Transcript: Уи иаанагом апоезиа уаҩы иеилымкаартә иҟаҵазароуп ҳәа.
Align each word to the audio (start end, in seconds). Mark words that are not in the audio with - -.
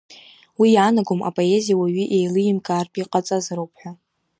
Уи 0.59 0.69
иаанагом 0.73 1.21
апоезиа 1.29 1.79
уаҩы 1.79 2.05
иеилымкаартә 2.07 2.97
иҟаҵазароуп 3.01 3.73
ҳәа. 3.79 3.91